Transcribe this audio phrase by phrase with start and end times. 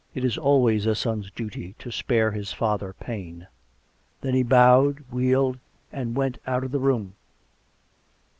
[0.15, 3.45] It is always a son's duty to spare his father pain."
[4.21, 5.59] Then he bowed, wheeled,
[5.93, 7.13] and went out of the room.